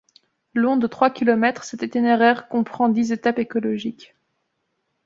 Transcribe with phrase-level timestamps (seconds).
[0.55, 4.15] Long de trois km, cet itinéraire comprend dix étapes écologiques.